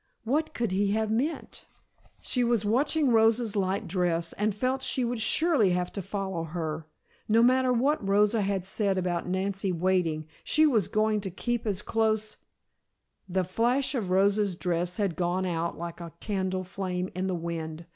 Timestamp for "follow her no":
6.01-7.43